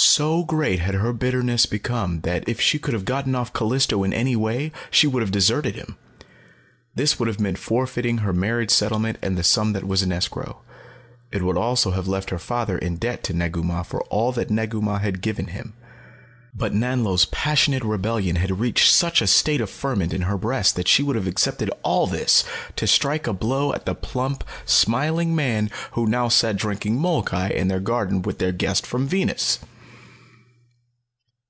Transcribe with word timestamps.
So 0.00 0.44
great 0.44 0.78
had 0.78 0.94
her 0.94 1.12
bitterness 1.12 1.66
become 1.66 2.20
that, 2.20 2.48
if 2.48 2.60
she 2.60 2.78
could 2.78 2.94
have 2.94 3.04
gotten 3.04 3.34
off 3.34 3.52
Callisto 3.52 4.04
in 4.04 4.12
any 4.12 4.36
way, 4.36 4.70
she 4.92 5.08
would 5.08 5.22
have 5.24 5.32
deserted 5.32 5.74
him. 5.74 5.96
This 6.94 7.18
would 7.18 7.26
have 7.26 7.40
meant 7.40 7.58
forfeiting 7.58 8.18
her 8.18 8.32
marriage 8.32 8.70
settlement 8.70 9.18
and 9.22 9.36
the 9.36 9.42
sum 9.42 9.72
that 9.72 9.82
was 9.88 10.04
in 10.04 10.12
escrow. 10.12 10.62
It 11.32 11.42
would 11.42 11.56
also 11.56 11.90
have 11.90 12.06
left 12.06 12.30
her 12.30 12.38
father 12.38 12.78
in 12.78 12.94
debt 12.94 13.24
to 13.24 13.32
Negu 13.32 13.64
Mah 13.64 13.82
for 13.82 14.00
all 14.02 14.30
that 14.32 14.50
Negu 14.50 14.80
Mah 14.80 15.00
had 15.00 15.20
given 15.20 15.48
him. 15.48 15.72
But 16.54 16.72
Nanlo's 16.72 17.24
passionate 17.24 17.82
rebellion 17.82 18.36
had 18.36 18.60
reached 18.60 18.92
such 18.94 19.20
a 19.20 19.26
state 19.26 19.60
of 19.60 19.68
ferment 19.68 20.14
in 20.14 20.22
her 20.30 20.38
breast 20.38 20.76
that 20.76 20.86
she 20.86 21.02
would 21.02 21.16
have 21.16 21.26
accepted 21.26 21.72
all 21.82 22.06
this 22.06 22.44
to 22.76 22.86
strike 22.86 23.26
a 23.26 23.32
blow 23.32 23.72
at 23.72 23.84
the 23.84 23.96
plump, 23.96 24.44
smiling 24.64 25.34
man 25.34 25.70
who 25.94 26.06
now 26.06 26.28
sat 26.28 26.56
drinking 26.56 26.96
molkai 27.00 27.50
in 27.50 27.66
their 27.66 27.80
garden 27.80 28.22
with 28.22 28.38
their 28.38 28.52
guest 28.52 28.86
from 28.86 29.04
Venus. 29.08 29.58